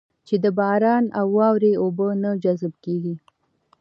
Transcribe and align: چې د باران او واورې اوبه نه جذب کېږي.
چې 0.27 0.35
د 0.43 0.45
باران 0.59 1.05
او 1.19 1.27
واورې 1.37 1.71
اوبه 1.83 2.07
نه 2.23 2.31
جذب 2.43 2.73
کېږي. 2.83 3.15